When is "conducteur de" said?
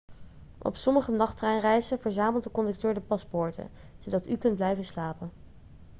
2.51-3.01